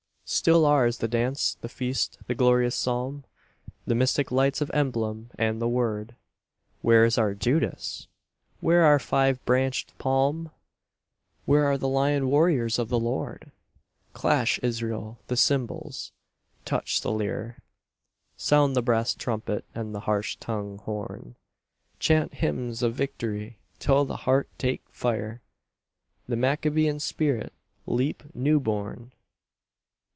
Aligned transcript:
Still 0.33 0.65
ours 0.65 0.99
the 0.99 1.09
dance, 1.09 1.57
the 1.59 1.67
feast, 1.67 2.17
the 2.27 2.33
glorious 2.33 2.73
Psalm, 2.73 3.25
The 3.85 3.95
mystic 3.95 4.31
lights 4.31 4.61
of 4.61 4.71
emblem, 4.73 5.29
and 5.37 5.61
the 5.61 5.67
Word. 5.67 6.15
Where 6.81 7.03
is 7.03 7.17
our 7.17 7.33
Judas? 7.33 8.07
Where 8.61 8.83
our 8.85 8.97
five 8.97 9.43
branched 9.43 9.93
palm? 9.97 10.49
Where 11.43 11.65
are 11.65 11.77
the 11.77 11.89
lion 11.89 12.29
warriors 12.29 12.79
of 12.79 12.87
the 12.87 12.97
Lord? 12.97 13.51
Clash, 14.13 14.57
Israel, 14.63 15.19
the 15.27 15.35
cymbals, 15.35 16.13
touch 16.63 17.01
the 17.01 17.11
lyre, 17.11 17.61
Sound 18.37 18.73
the 18.73 18.81
brass 18.81 19.13
trumpet 19.13 19.65
and 19.75 19.93
the 19.93 19.99
harsh 19.99 20.37
tongued 20.37 20.79
horn, 20.79 21.35
Chant 21.99 22.35
hymns 22.35 22.81
of 22.81 22.95
victory 22.95 23.57
till 23.79 24.05
the 24.05 24.15
heart 24.15 24.47
take 24.57 24.81
fire, 24.91 25.41
The 26.29 26.37
Maccabean 26.37 27.01
spirit 27.01 27.51
leap 27.85 28.23
new 28.33 28.61
born! 28.61 29.11